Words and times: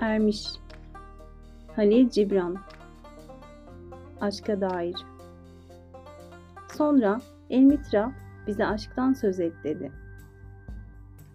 ermiş. 0.00 0.48
Halil 1.76 2.10
Cibran 2.10 2.56
Aşka 4.20 4.60
dair 4.60 4.96
Sonra 6.76 7.20
El 7.50 7.60
Mitra 7.60 8.12
bize 8.46 8.66
aşktan 8.66 9.12
söz 9.12 9.40
et 9.40 9.52
dedi. 9.64 9.92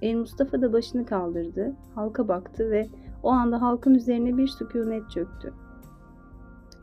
El 0.02 0.16
Mustafa 0.16 0.62
da 0.62 0.74
başını 0.74 1.06
kaldırdı, 1.06 1.74
halka 1.96 2.28
baktı 2.28 2.72
ve 2.72 2.90
o 3.24 3.30
anda 3.30 3.62
halkın 3.62 3.94
üzerine 3.94 4.38
bir 4.38 4.48
sükunet 4.48 5.12
çöktü. 5.12 5.54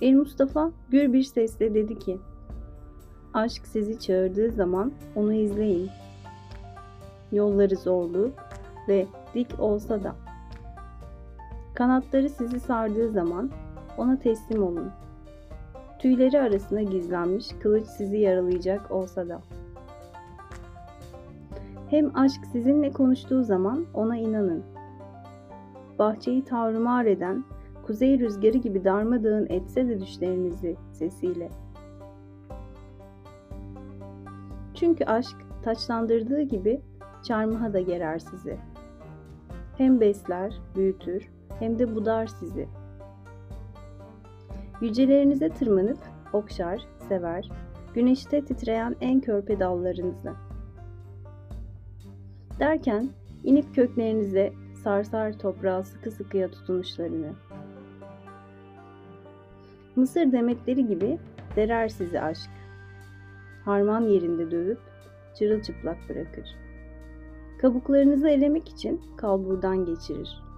El 0.01 0.15
Mustafa 0.15 0.71
gür 0.91 1.13
bir 1.13 1.23
sesle 1.23 1.75
dedi 1.75 1.99
ki, 1.99 2.19
Aşk 3.35 3.67
sizi 3.67 4.01
çağırdığı 4.01 4.51
zaman 4.51 4.93
onu 5.17 5.33
izleyin. 5.33 5.91
Yolları 7.33 7.77
zorlu 7.77 8.31
ve 8.89 9.07
dik 9.35 9.61
olsa 9.61 10.03
da. 10.03 10.32
Kanatları 11.75 12.29
sizi 12.29 12.61
sardığı 12.61 13.11
zaman 13.11 13.51
ona 13.99 14.19
teslim 14.19 14.63
olun. 14.63 14.91
Tüyleri 15.99 16.41
arasında 16.41 16.83
gizlenmiş 16.83 17.49
kılıç 17.63 17.87
sizi 17.87 18.17
yaralayacak 18.19 18.91
olsa 18.91 19.29
da. 19.29 19.41
Hem 21.91 22.17
aşk 22.17 22.47
sizinle 22.53 22.91
konuştuğu 22.91 23.45
zaman 23.45 23.87
ona 23.95 24.17
inanın. 24.17 24.63
Bahçeyi 25.99 26.45
tavrımar 26.45 27.05
eden, 27.05 27.45
kuzey 27.87 28.19
rüzgarı 28.19 28.59
gibi 28.59 28.85
darmadağın 28.85 29.47
etse 29.51 29.89
de 29.89 30.01
düşlerinizi 30.01 30.77
sesiyle. 30.93 31.51
Çünkü 34.75 35.05
aşk 35.05 35.37
taçlandırdığı 35.65 36.43
gibi 36.43 36.81
çarmıha 37.23 37.73
da 37.73 37.81
gerer 37.81 38.19
sizi. 38.19 38.57
Hem 39.79 40.01
besler, 40.01 40.61
büyütür, 40.77 41.31
hem 41.63 41.79
de 41.79 41.95
budar 41.95 42.27
sizi. 42.27 42.69
Yücelerinize 44.81 45.49
tırmanıp 45.49 45.99
okşar, 46.33 46.87
sever, 47.09 47.51
güneşte 47.95 48.45
titreyen 48.45 48.97
en 49.01 49.21
körpe 49.21 49.61
dallarınızı. 49.61 50.33
Derken 52.59 53.09
inip 53.45 53.75
köklerinize 53.75 54.53
sarsar 54.85 55.39
toprağa 55.39 55.85
sıkı 55.85 56.11
sıkıya 56.11 56.51
tutunuşlarını. 56.51 57.33
Mısır 59.97 60.33
demetleri 60.33 60.87
gibi 60.87 61.19
derer 61.57 61.89
sizi 61.89 62.21
aşk. 62.21 62.51
Harman 63.65 64.01
yerinde 64.01 64.51
dövüp 64.51 64.81
çırılçıplak 65.39 65.97
bırakır. 66.09 66.57
Kabuklarınızı 67.61 68.29
elemek 68.29 68.69
için 68.69 69.01
kalburdan 69.17 69.85
geçirir. 69.85 70.52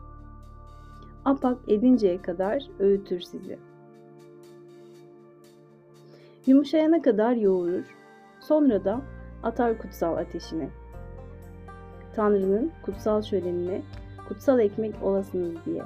Apak 1.25 1.59
edinceye 1.69 2.23
kadar 2.23 2.63
öğütür 2.79 3.21
sizi. 3.21 3.59
Yumuşayana 6.47 7.03
kadar 7.03 7.33
yoğurur, 7.33 7.97
sonra 8.41 8.85
da 8.85 9.01
atar 9.43 9.79
kutsal 9.79 10.17
ateşine. 10.17 10.69
Tanrı'nın 12.15 12.73
kutsal 12.83 13.23
şölenine 13.23 13.83
kutsal 14.29 14.61
ekmek 14.61 15.03
olasınız 15.03 15.65
diye. 15.67 15.83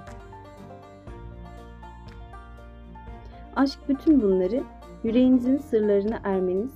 Aşk 3.56 3.78
bütün 3.88 4.22
bunları 4.22 4.62
yüreğinizin 5.04 5.58
sırlarına 5.58 6.20
ermeniz 6.24 6.72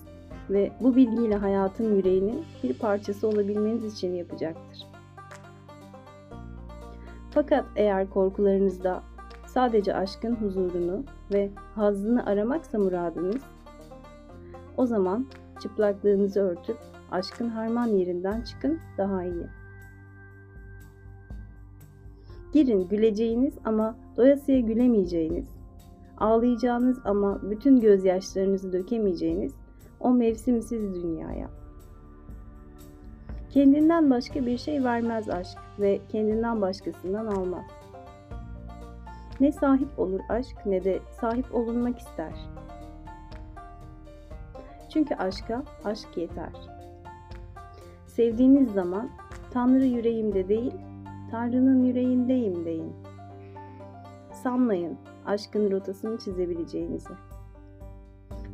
ve 0.50 0.72
bu 0.80 0.96
bilgiyle 0.96 1.36
hayatın 1.36 1.96
yüreğinin 1.96 2.44
bir 2.62 2.78
parçası 2.78 3.28
olabilmeniz 3.28 3.94
için 3.94 4.14
yapacaktır. 4.14 4.86
Fakat 7.34 7.64
eğer 7.76 8.10
korkularınızda 8.10 9.02
sadece 9.46 9.94
aşkın 9.94 10.34
huzurunu 10.34 11.04
ve 11.32 11.50
hazzını 11.74 12.26
aramaksa 12.26 12.78
muradınız, 12.78 13.42
o 14.76 14.86
zaman 14.86 15.26
çıplaklığınızı 15.62 16.40
örtüp 16.40 16.78
aşkın 17.10 17.48
harman 17.48 17.86
yerinden 17.86 18.40
çıkın 18.40 18.80
daha 18.98 19.24
iyi. 19.24 19.46
Girin 22.52 22.88
güleceğiniz 22.88 23.54
ama 23.64 23.96
doyasıya 24.16 24.60
gülemeyeceğiniz, 24.60 25.48
ağlayacağınız 26.18 26.98
ama 27.04 27.40
bütün 27.50 27.80
gözyaşlarınızı 27.80 28.72
dökemeyeceğiniz 28.72 29.54
o 30.00 30.10
mevsimsiz 30.10 30.94
dünyaya. 30.94 31.61
Kendinden 33.52 34.10
başka 34.10 34.46
bir 34.46 34.58
şey 34.58 34.84
vermez 34.84 35.28
aşk 35.28 35.58
ve 35.80 36.00
kendinden 36.08 36.60
başkasından 36.60 37.26
almaz. 37.26 37.64
Ne 39.40 39.52
sahip 39.52 39.98
olur 39.98 40.20
aşk 40.28 40.56
ne 40.66 40.84
de 40.84 41.00
sahip 41.20 41.54
olunmak 41.54 41.98
ister. 41.98 42.32
Çünkü 44.88 45.14
aşka 45.14 45.62
aşk 45.84 46.16
yeter. 46.16 46.52
Sevdiğiniz 48.06 48.72
zaman 48.72 49.10
Tanrı 49.50 49.84
yüreğimde 49.84 50.48
değil, 50.48 50.74
Tanrı'nın 51.30 51.84
yüreğindeyim 51.84 52.64
deyin. 52.64 52.92
Sanmayın 54.32 54.98
aşkın 55.26 55.70
rotasını 55.70 56.18
çizebileceğinizi. 56.18 57.14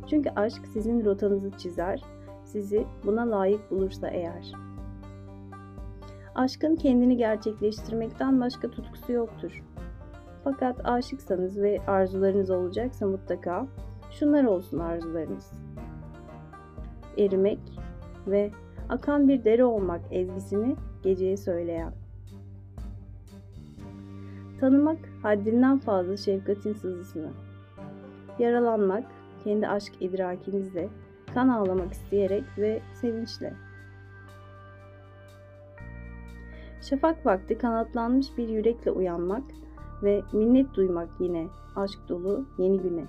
Çünkü 0.07 0.29
aşk 0.29 0.67
sizin 0.73 1.05
rotanızı 1.05 1.51
çizer, 1.51 2.03
sizi 2.43 2.85
buna 3.05 3.31
layık 3.31 3.71
bulursa 3.71 4.07
eğer. 4.07 4.68
Aşkın 6.35 6.75
kendini 6.75 7.17
gerçekleştirmekten 7.17 8.41
başka 8.41 8.71
tutkusu 8.71 9.11
yoktur. 9.11 9.63
Fakat 10.43 10.85
aşıksanız 10.85 11.61
ve 11.61 11.79
arzularınız 11.87 12.49
olacaksa 12.49 13.07
mutlaka 13.07 13.67
şunlar 14.11 14.43
olsun 14.43 14.79
arzularınız. 14.79 15.51
Erimek 17.17 17.59
ve 18.27 18.51
akan 18.89 19.27
bir 19.27 19.43
dere 19.43 19.65
olmak 19.65 20.01
ezgisini 20.11 20.75
geceye 21.03 21.37
söyleyen. 21.37 21.93
Tanımak 24.59 24.97
haddinden 25.23 25.77
fazla 25.77 26.17
şefkatin 26.17 26.73
sızısını. 26.73 27.29
Yaralanmak 28.39 29.03
kendi 29.43 29.67
aşk 29.67 29.93
idrakinizle, 29.99 30.89
kan 31.33 31.47
ağlamak 31.49 31.93
isteyerek 31.93 32.43
ve 32.57 32.81
sevinçle. 32.93 33.53
Şafak 36.81 37.25
vakti 37.25 37.57
kanatlanmış 37.57 38.37
bir 38.37 38.49
yürekle 38.49 38.91
uyanmak 38.91 39.43
ve 40.03 40.21
minnet 40.33 40.73
duymak 40.73 41.09
yine 41.19 41.47
aşk 41.75 41.99
dolu 42.09 42.45
yeni 42.57 42.81
güne. 42.81 43.05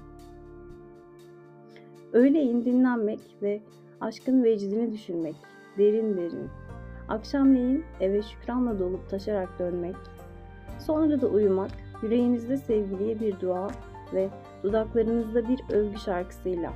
Öğleyin 2.13 2.65
dinlenmek 2.65 3.21
ve 3.43 3.63
aşkın 4.01 4.45
vecdini 4.45 4.93
düşünmek, 4.93 5.37
derin 5.79 6.17
derin. 6.17 6.49
Akşamleyin 7.09 7.85
eve 8.01 8.23
şükranla 8.23 8.79
dolup 8.79 9.11
taşarak 9.11 9.59
dönmek. 9.59 9.97
Sonra 10.79 11.21
da 11.21 11.27
uyumak, 11.27 11.71
yüreğinizde 12.03 12.57
sevgiliye 12.57 13.21
bir 13.21 13.41
dua 13.41 13.69
ve 14.15 14.29
dudaklarınızda 14.63 15.49
bir 15.49 15.61
övgü 15.71 15.99
şarkısıyla 15.99 16.73